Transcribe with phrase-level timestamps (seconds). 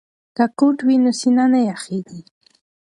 [0.35, 2.21] که کوټ وي نو سینه نه یخیږي.